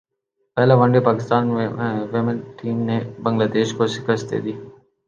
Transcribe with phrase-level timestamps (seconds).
[0.57, 1.43] پہلا one day Pakistan
[2.13, 4.53] women team نے Bangladesh کو شکست دے دی